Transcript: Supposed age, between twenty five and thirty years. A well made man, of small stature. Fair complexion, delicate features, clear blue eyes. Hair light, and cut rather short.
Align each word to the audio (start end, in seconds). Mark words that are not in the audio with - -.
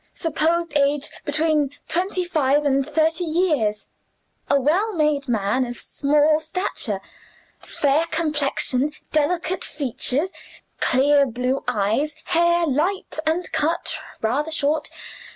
Supposed 0.15 0.75
age, 0.75 1.11
between 1.25 1.75
twenty 1.87 2.23
five 2.25 2.65
and 2.65 2.83
thirty 2.83 3.23
years. 3.23 3.87
A 4.49 4.59
well 4.59 4.93
made 4.95 5.27
man, 5.27 5.63
of 5.63 5.77
small 5.77 6.39
stature. 6.39 6.99
Fair 7.59 8.05
complexion, 8.09 8.93
delicate 9.11 9.63
features, 9.63 10.31
clear 10.79 11.27
blue 11.27 11.63
eyes. 11.67 12.15
Hair 12.25 12.65
light, 12.65 13.19
and 13.27 13.51
cut 13.51 13.95
rather 14.21 14.49
short. 14.49 14.89